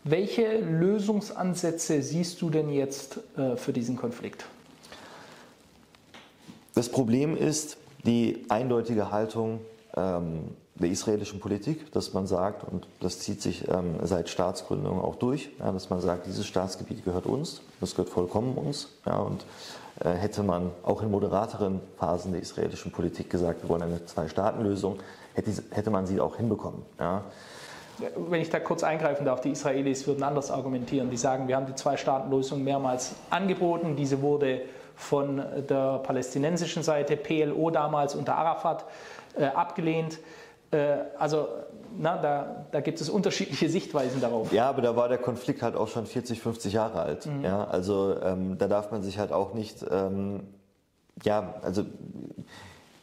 [0.04, 4.46] Welche Lösungsansätze siehst du denn jetzt äh, für diesen Konflikt?
[6.74, 9.60] Das Problem ist die eindeutige Haltung
[9.96, 15.16] ähm, der israelischen Politik, dass man sagt, und das zieht sich ähm, seit Staatsgründung auch
[15.16, 18.90] durch, dass man sagt, dieses Staatsgebiet gehört uns, das gehört vollkommen uns.
[19.06, 19.46] Und
[20.00, 24.98] äh, hätte man auch in moderateren Phasen der israelischen Politik gesagt, wir wollen eine Zwei-Staaten-Lösung,
[25.34, 26.82] hätte, man sie auch hinbekommen.
[28.16, 31.10] Wenn ich da kurz eingreifen darf, die Israelis würden anders argumentieren.
[31.10, 33.96] Die sagen, wir haben die Zwei-Staaten-Lösung mehrmals angeboten.
[33.96, 34.62] Diese wurde
[34.96, 38.86] von der palästinensischen Seite, PLO damals unter Arafat,
[39.38, 40.20] äh, abgelehnt.
[40.72, 41.48] Äh, also
[41.98, 44.54] na, da, da, gibt es unterschiedliche Sichtweisen darauf.
[44.54, 47.26] Ja, aber da war der Konflikt halt auch schon 40, 50 Jahre alt.
[47.26, 47.44] Mhm.
[47.44, 50.42] Ja, also ähm, da darf man sich halt auch nicht, ähm,
[51.24, 51.84] ja, also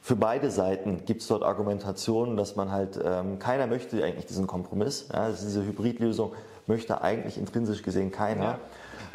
[0.00, 4.46] für beide Seiten gibt es dort Argumentationen, dass man halt, ähm, keiner möchte eigentlich diesen
[4.46, 5.08] Kompromiss.
[5.12, 6.32] Ja, also diese Hybridlösung
[6.66, 8.58] möchte eigentlich intrinsisch gesehen keiner.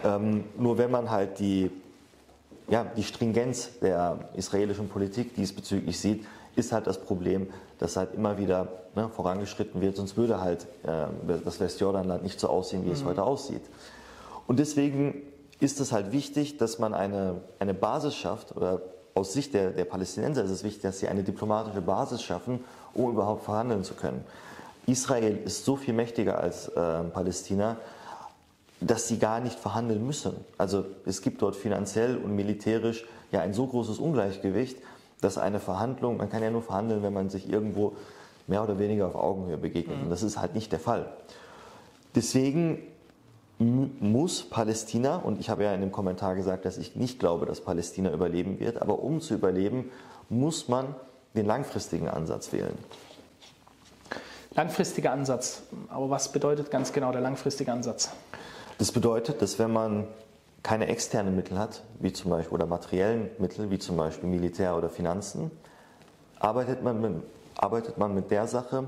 [0.03, 0.15] Ja.
[0.15, 1.71] Ähm, nur wenn man halt die,
[2.67, 7.47] ja, die Stringenz der israelischen Politik diesbezüglich sieht, ist halt das Problem,
[7.79, 11.05] dass halt immer wieder ne, vorangeschritten wird, sonst würde halt äh,
[11.43, 12.93] das Westjordanland nicht so aussehen, wie mhm.
[12.93, 13.63] es heute aussieht.
[14.45, 15.21] Und deswegen
[15.59, 18.81] ist es halt wichtig, dass man eine, eine Basis schafft oder
[19.15, 23.11] aus Sicht der, der Palästinenser ist es wichtig, dass sie eine diplomatische Basis schaffen, um
[23.11, 24.23] überhaupt verhandeln zu können.
[24.85, 27.77] Israel ist so viel mächtiger als äh, Palästina,
[28.81, 30.33] dass sie gar nicht verhandeln müssen.
[30.57, 34.77] Also es gibt dort finanziell und militärisch ja ein so großes Ungleichgewicht,
[35.21, 37.95] dass eine Verhandlung, man kann ja nur verhandeln, wenn man sich irgendwo
[38.47, 39.97] mehr oder weniger auf Augenhöhe begegnet.
[39.97, 40.03] Mhm.
[40.03, 41.05] Und das ist halt nicht der Fall.
[42.15, 42.79] Deswegen
[43.63, 47.61] muss Palästina, und ich habe ja in dem Kommentar gesagt, dass ich nicht glaube, dass
[47.61, 49.91] Palästina überleben wird, aber um zu überleben,
[50.29, 50.95] muss man
[51.35, 52.77] den langfristigen Ansatz wählen.
[54.55, 55.63] Langfristiger Ansatz.
[55.89, 58.11] Aber was bedeutet ganz genau der langfristige Ansatz?
[58.77, 60.07] Das bedeutet, dass wenn man
[60.61, 64.89] keine externen Mittel hat, wie zum Beispiel oder materiellen Mittel, wie zum Beispiel Militär oder
[64.89, 65.51] Finanzen,
[66.39, 67.23] arbeitet man mit,
[67.55, 68.85] arbeitet man mit der Sache,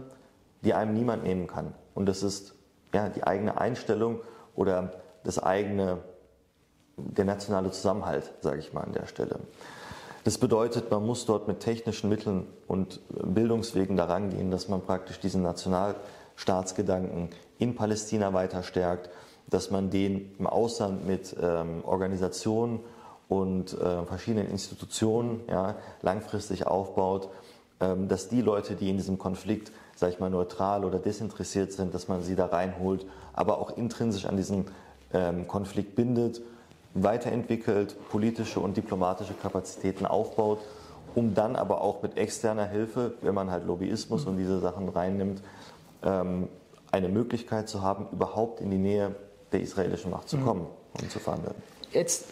[0.61, 1.73] die einem niemand nehmen kann.
[1.93, 2.53] Und das ist
[2.93, 4.19] ja, die eigene Einstellung
[4.55, 5.99] oder das eigene,
[6.97, 9.39] der nationale Zusammenhalt, sage ich mal an der Stelle.
[10.23, 15.19] Das bedeutet, man muss dort mit technischen Mitteln und Bildungswegen daran gehen, dass man praktisch
[15.19, 19.09] diesen Nationalstaatsgedanken in Palästina weiter stärkt,
[19.47, 22.79] dass man den im Ausland mit ähm, Organisationen
[23.27, 27.29] und äh, verschiedenen Institutionen ja, langfristig aufbaut,
[27.79, 31.93] ähm, dass die Leute, die in diesem Konflikt, sage ich mal, neutral oder desinteressiert sind,
[31.93, 34.65] dass man sie da reinholt, aber auch intrinsisch an diesen
[35.13, 36.41] ähm, Konflikt bindet,
[36.93, 40.59] weiterentwickelt, politische und diplomatische Kapazitäten aufbaut,
[41.13, 45.41] um dann aber auch mit externer Hilfe, wenn man halt Lobbyismus und diese Sachen reinnimmt,
[46.03, 46.47] ähm,
[46.91, 49.15] eine Möglichkeit zu haben, überhaupt in die Nähe
[49.51, 50.45] der israelischen Macht zu mhm.
[50.45, 51.03] kommen mhm.
[51.03, 51.55] und zu verhandeln.
[51.91, 52.25] Jetzt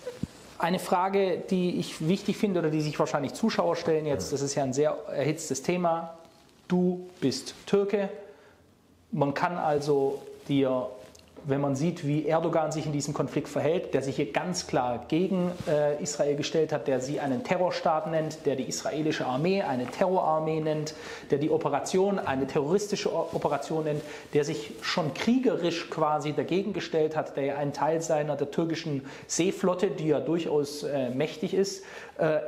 [0.57, 4.55] eine Frage, die ich wichtig finde oder die sich wahrscheinlich Zuschauer stellen jetzt, das ist
[4.55, 6.17] ja ein sehr erhitztes Thema.
[6.69, 8.09] Du bist Türke.
[9.11, 10.89] Man kann also dir
[11.45, 15.05] wenn man sieht, wie Erdogan sich in diesem Konflikt verhält, der sich hier ganz klar
[15.07, 19.85] gegen äh, Israel gestellt hat, der sie einen Terrorstaat nennt, der die israelische Armee eine
[19.85, 20.95] Terrorarmee nennt,
[21.31, 24.01] der die Operation eine terroristische Operation nennt,
[24.33, 29.05] der sich schon kriegerisch quasi dagegen gestellt hat, der ja einen Teil seiner der türkischen
[29.27, 31.83] Seeflotte, die ja durchaus äh, mächtig ist,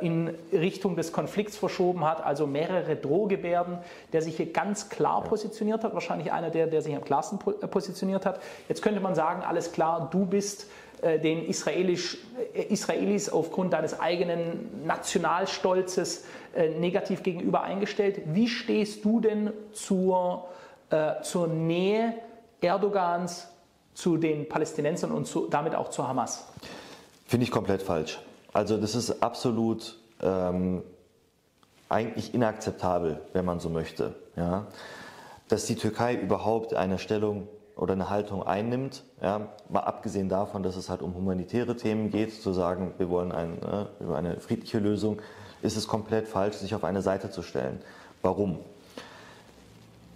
[0.02, 3.80] in Richtung des Konflikts verschoben hat, also mehrere Drohgebärden,
[4.14, 7.68] der sich hier ganz klar positioniert hat, wahrscheinlich einer der, der sich am klarsten äh,
[7.68, 8.40] positioniert hat.
[8.70, 10.68] Jetzt könnte man sagen, alles klar, du bist
[11.02, 12.20] äh, den Israelisch,
[12.54, 16.26] Israelis aufgrund deines eigenen Nationalstolzes
[16.80, 18.22] negativ gegenüber eingestellt.
[18.28, 20.46] Wie stehst du denn zur,
[21.22, 22.14] zur Nähe
[22.62, 23.50] Erdogans
[23.94, 26.48] zu den Palästinensern und zu, damit auch zur Hamas?
[27.26, 28.20] Finde ich komplett falsch.
[28.56, 30.82] Also das ist absolut ähm,
[31.90, 34.16] eigentlich inakzeptabel, wenn man so möchte.
[34.38, 34.68] Ja?
[35.50, 40.78] Dass die Türkei überhaupt eine Stellung oder eine Haltung einnimmt, ja, mal abgesehen davon, dass
[40.78, 45.20] es halt um humanitäre Themen geht, zu sagen, wir wollen ein, äh, eine friedliche Lösung,
[45.62, 47.82] ist es komplett falsch, sich auf eine Seite zu stellen.
[48.22, 48.60] Warum?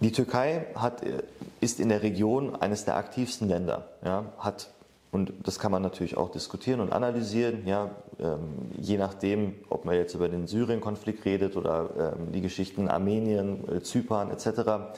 [0.00, 1.24] Die Türkei hat, äh,
[1.60, 4.70] ist in der Region eines der aktivsten Länder, ja, hat
[5.12, 9.96] und das kann man natürlich auch diskutieren und analysieren, ja, ähm, je nachdem, ob man
[9.96, 14.92] jetzt über den Syrien-Konflikt redet oder ähm, die Geschichten Armenien, äh, Zypern etc.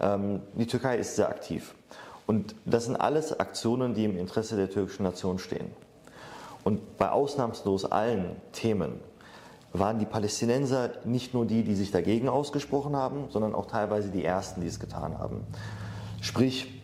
[0.00, 1.74] Ähm, die Türkei ist sehr aktiv.
[2.26, 5.70] Und das sind alles Aktionen, die im Interesse der türkischen Nation stehen.
[6.64, 9.00] Und bei ausnahmslos allen Themen
[9.72, 14.24] waren die Palästinenser nicht nur die, die sich dagegen ausgesprochen haben, sondern auch teilweise die
[14.24, 15.44] ersten, die es getan haben.
[16.20, 16.81] Sprich,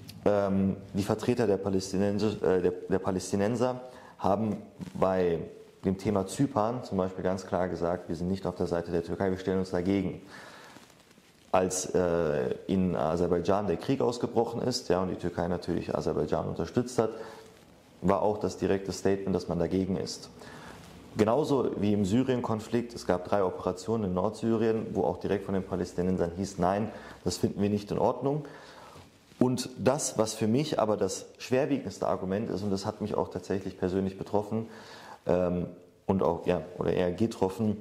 [0.95, 3.81] die Vertreter der Palästinenser, äh, der, der Palästinenser
[4.19, 4.57] haben
[4.95, 5.39] bei
[5.85, 9.05] dem Thema Zypern zum Beispiel ganz klar gesagt, wir sind nicht auf der Seite der
[9.05, 10.23] Türkei, wir stellen uns dagegen.
[11.51, 16.99] Als äh, in Aserbaidschan der Krieg ausgebrochen ist ja, und die Türkei natürlich Aserbaidschan unterstützt
[16.99, 17.11] hat,
[18.03, 20.31] war auch das direkte Statement, dass man dagegen ist.
[21.17, 25.65] Genauso wie im Syrien-Konflikt, es gab drei Operationen in Nordsyrien, wo auch direkt von den
[25.65, 26.93] Palästinensern hieß, nein,
[27.25, 28.45] das finden wir nicht in Ordnung.
[29.39, 33.29] Und das, was für mich aber das schwerwiegendste Argument ist, und das hat mich auch
[33.29, 34.69] tatsächlich persönlich betroffen
[35.27, 35.67] ähm,
[36.07, 37.77] und auch, ja, oder eher getroffen,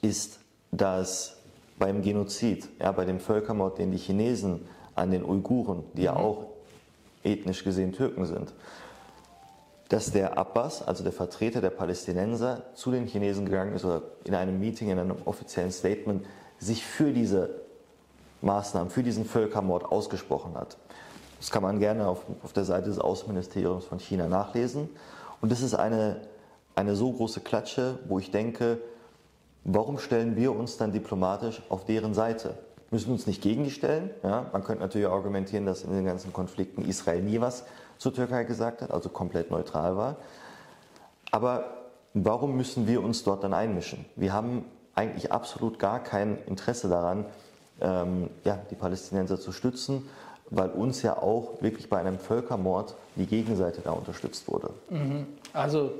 [0.00, 0.38] ist,
[0.70, 1.36] dass
[1.78, 4.60] beim Genozid, ja, bei dem Völkermord, den die Chinesen
[4.94, 6.04] an den Uiguren, die mhm.
[6.04, 6.46] ja auch
[7.24, 8.54] ethnisch gesehen Türken sind,
[9.88, 14.34] dass der Abbas, also der Vertreter der Palästinenser, zu den Chinesen gegangen ist oder in
[14.34, 16.24] einem Meeting, in einem offiziellen Statement
[16.58, 17.65] sich für diese
[18.46, 20.78] Maßnahmen für diesen Völkermord ausgesprochen hat.
[21.38, 24.88] Das kann man gerne auf, auf der Seite des Außenministeriums von China nachlesen.
[25.42, 26.22] Und das ist eine,
[26.74, 28.78] eine so große Klatsche, wo ich denke,
[29.64, 32.54] warum stellen wir uns dann diplomatisch auf deren Seite?
[32.88, 34.10] Wir müssen uns nicht gegen die stellen.
[34.22, 34.46] Ja?
[34.52, 37.64] Man könnte natürlich argumentieren, dass in den ganzen Konflikten Israel nie was
[37.98, 40.16] zur Türkei gesagt hat, also komplett neutral war.
[41.30, 41.64] Aber
[42.14, 44.06] warum müssen wir uns dort dann einmischen?
[44.14, 47.26] Wir haben eigentlich absolut gar kein Interesse daran,
[47.80, 50.08] ähm, ja, die Palästinenser zu stützen,
[50.50, 54.70] weil uns ja auch wirklich bei einem Völkermord die Gegenseite da unterstützt wurde.
[54.90, 55.26] Mhm.
[55.52, 55.92] Also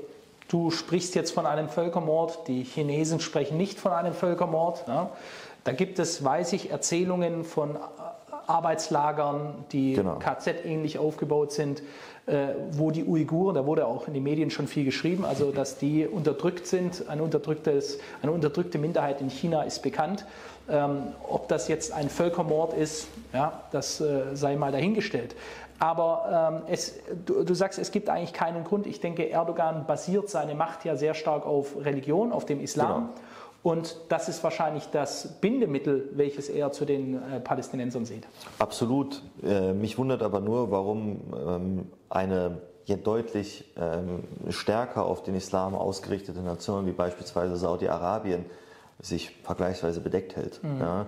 [0.47, 4.87] du sprichst jetzt von einem Völkermord, die Chinesen sprechen nicht von einem Völkermord.
[4.87, 5.09] Ne?
[5.63, 7.77] Da gibt es, weiß ich, Erzählungen von
[8.47, 10.15] Arbeitslagern, die genau.
[10.19, 11.83] KZ-ähnlich aufgebaut sind,
[12.25, 15.77] äh, wo die Uiguren, da wurde auch in den Medien schon viel geschrieben, also dass
[15.77, 17.07] die unterdrückt sind.
[17.07, 20.25] Ein unterdrücktes, eine unterdrückte Minderheit in China ist bekannt.
[20.69, 25.35] Ähm, ob das jetzt ein Völkermord ist, ja, das äh, sei mal dahingestellt.
[25.79, 28.87] Aber ähm, es, du, du, sagst, es gibt eigentlich keinen Grund.
[28.87, 33.09] Ich denke, Erdogan basiert seine Macht ja sehr stark auf Religion, auf dem Islam.
[33.13, 33.26] Genau.
[33.67, 38.25] Und das ist wahrscheinlich das Bindemittel, welches er zu den äh, Palästinensern sieht.
[38.59, 39.21] Absolut.
[39.43, 45.75] Äh, mich wundert aber nur, warum ähm, eine ja deutlich ähm, stärker auf den Islam
[45.75, 48.45] ausgerichtete Nation wie beispielsweise Saudi-Arabien
[49.01, 50.63] sich vergleichsweise bedeckt hält.
[50.63, 50.79] Mhm.
[50.79, 51.05] Ja.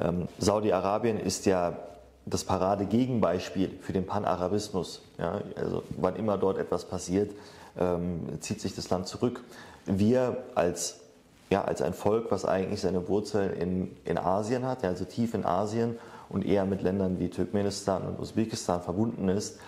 [0.00, 1.76] Ähm, Saudi-Arabien ist ja
[2.24, 5.02] das Paradegegenbeispiel für den Panarabismus.
[5.18, 5.40] Ja.
[5.56, 7.32] Also wann immer dort etwas passiert,
[7.76, 9.42] ähm, zieht sich das Land zurück.
[9.86, 11.00] Wir als
[11.50, 15.44] ja, als ein Volk, was eigentlich seine Wurzeln in, in Asien hat, also tief in
[15.44, 19.58] Asien und eher mit Ländern wie Turkmenistan und Usbekistan verbunden ist,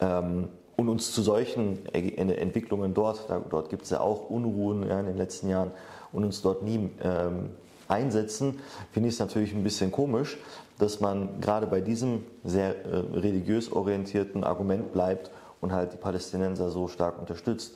[0.00, 4.98] ähm, und uns zu solchen Entwicklungen dort, da, dort gibt es ja auch Unruhen ja,
[4.98, 5.72] in den letzten Jahren,
[6.12, 7.50] und uns dort nie ähm,
[7.86, 8.58] einsetzen,
[8.90, 10.38] finde ich es natürlich ein bisschen komisch,
[10.78, 16.70] dass man gerade bei diesem sehr äh, religiös orientierten Argument bleibt und halt die Palästinenser
[16.70, 17.74] so stark unterstützt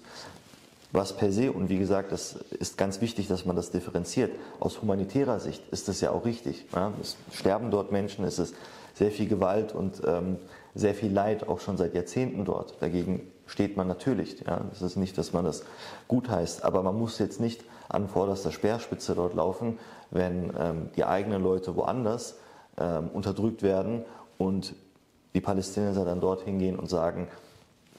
[0.94, 4.80] was per se, und wie gesagt, das ist ganz wichtig, dass man das differenziert, aus
[4.80, 6.66] humanitärer Sicht ist das ja auch richtig.
[6.72, 6.92] Ja?
[7.02, 8.54] Es sterben dort Menschen, es ist
[8.94, 10.36] sehr viel Gewalt und ähm,
[10.76, 12.80] sehr viel Leid, auch schon seit Jahrzehnten dort.
[12.80, 14.44] Dagegen steht man natürlich.
[14.46, 14.60] Ja?
[14.70, 15.64] Das ist nicht, dass man das
[16.06, 19.80] gut heißt, aber man muss jetzt nicht an vorderster Speerspitze dort laufen,
[20.12, 22.36] wenn ähm, die eigenen Leute woanders
[22.78, 24.04] ähm, unterdrückt werden
[24.38, 24.76] und
[25.34, 27.26] die Palästinenser dann dort hingehen und sagen,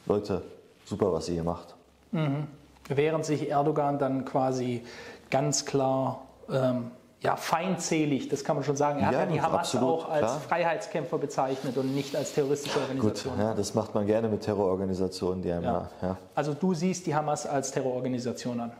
[0.06, 0.44] Leute,
[0.86, 1.76] super, was ihr hier macht.
[2.14, 2.48] Mhm
[2.90, 4.84] während sich Erdogan dann quasi
[5.30, 6.92] ganz klar ähm,
[7.26, 9.00] ja, feindselig, das kann man schon sagen.
[9.00, 10.40] Er ja, hat ja die Hamas absolut, auch als klar.
[10.42, 13.34] Freiheitskämpfer bezeichnet und nicht als terroristische Organisation.
[13.36, 15.90] Gut, ja, das macht man gerne mit Terrororganisationen, die einem ja.
[16.04, 16.18] ja.
[16.36, 18.74] Also du siehst die Hamas als Terrororganisation an?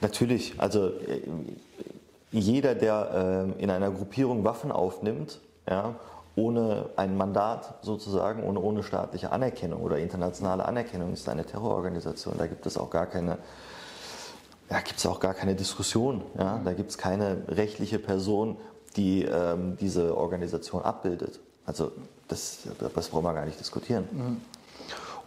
[0.00, 0.54] Natürlich.
[0.56, 1.20] Also äh,
[2.30, 5.94] jeder, der äh, in einer Gruppierung Waffen aufnimmt, ja,
[6.40, 12.34] ohne ein Mandat sozusagen, ohne, ohne staatliche Anerkennung oder internationale Anerkennung ist eine Terrororganisation.
[12.38, 13.38] Da gibt es auch gar keine,
[14.70, 16.22] ja, gibt es auch gar keine Diskussion.
[16.38, 16.60] Ja?
[16.64, 18.56] Da gibt es keine rechtliche Person,
[18.96, 21.40] die ähm, diese Organisation abbildet.
[21.66, 21.92] Also
[22.28, 22.60] das,
[22.94, 24.08] das brauchen wir gar nicht diskutieren.
[24.10, 24.40] Mhm.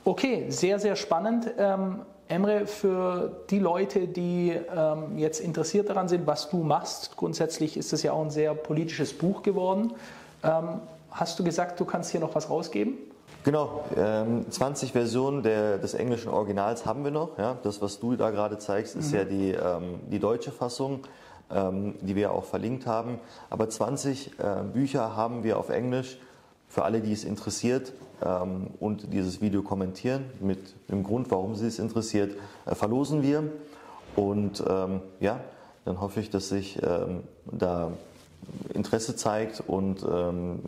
[0.06, 1.50] Okay, sehr, sehr spannend.
[1.58, 7.78] Ähm, Emre, für die Leute, die ähm, jetzt interessiert daran sind, was du machst, grundsätzlich
[7.78, 9.94] ist es ja auch ein sehr politisches Buch geworden.
[10.44, 10.80] Ähm,
[11.14, 12.98] hast du gesagt, du kannst hier noch was rausgeben?
[13.44, 17.38] Genau, ähm, 20 Versionen der, des englischen Originals haben wir noch.
[17.38, 17.58] Ja?
[17.64, 19.18] Das, was du da gerade zeigst, ist mhm.
[19.18, 21.02] ja die, ähm, die deutsche Fassung,
[21.52, 23.20] ähm, die wir auch verlinkt haben.
[23.50, 26.20] Aber 20 äh, Bücher haben wir auf Englisch
[26.70, 31.68] für alle, die es interessiert ähm, und dieses Video kommentieren mit dem Grund, warum sie
[31.68, 33.44] es interessiert, äh, verlosen wir.
[34.16, 35.42] Und ähm, ja,
[35.86, 37.92] dann hoffe ich, dass sich ähm, da
[38.74, 40.60] Interesse zeigt und ähm,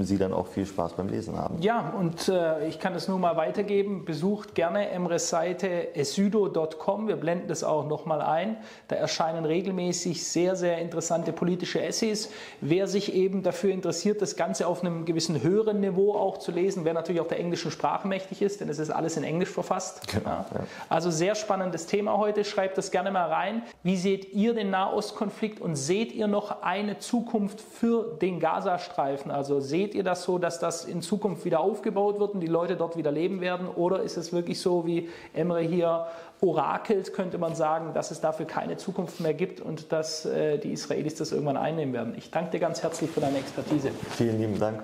[0.00, 1.60] Sie dann auch viel Spaß beim Lesen haben.
[1.60, 4.04] Ja, und äh, ich kann es nur mal weitergeben.
[4.04, 7.08] Besucht gerne Emres Seite esydo.com.
[7.08, 8.56] Wir blenden das auch nochmal ein.
[8.88, 12.30] Da erscheinen regelmäßig sehr, sehr interessante politische Essays.
[12.60, 16.84] Wer sich eben dafür interessiert, das Ganze auf einem gewissen höheren Niveau auch zu lesen,
[16.84, 20.06] wer natürlich auch der englischen Sprache mächtig ist, denn es ist alles in Englisch verfasst.
[20.08, 20.46] Genau, ja.
[20.52, 20.60] Ja.
[20.88, 22.44] Also sehr spannendes Thema heute.
[22.44, 23.62] Schreibt das gerne mal rein.
[23.82, 27.21] Wie seht ihr den Nahostkonflikt und seht ihr noch eine Zukunft?
[27.22, 29.30] Zukunft für den Gazastreifen?
[29.30, 32.76] Also seht ihr das so, dass das in Zukunft wieder aufgebaut wird und die Leute
[32.76, 33.68] dort wieder leben werden?
[33.68, 36.06] Oder ist es wirklich so, wie Emre hier
[36.40, 40.72] orakelt, könnte man sagen, dass es dafür keine Zukunft mehr gibt und dass äh, die
[40.72, 42.14] Israelis das irgendwann einnehmen werden?
[42.16, 43.90] Ich danke dir ganz herzlich für deine Expertise.
[44.16, 44.82] Vielen lieben Dank.